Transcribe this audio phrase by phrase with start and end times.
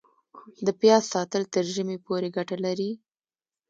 [0.65, 2.91] د پیاز ساتل تر ژمي پورې ګټه لري؟